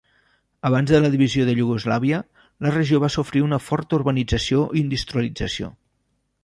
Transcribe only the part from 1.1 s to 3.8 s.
divisió de Iugoslàvia, la regió va sofrir una